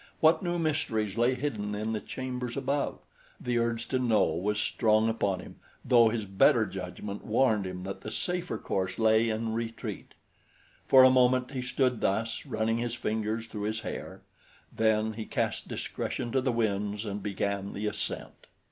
[0.19, 2.97] What new mysteries lay hidden in the chambers above?
[3.39, 8.01] The urge to know was strong upon him though his better judgment warned him that
[8.01, 10.15] the safer course lay in retreat.
[10.87, 14.23] For a moment he stood thus, running his fingers through his hair;
[14.75, 18.47] then he cast discretion to the winds and began the ascent.